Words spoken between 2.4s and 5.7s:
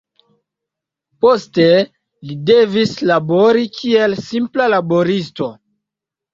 devis labori kiel simpla laboristo.